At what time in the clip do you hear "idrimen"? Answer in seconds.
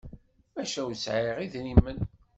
1.45-1.99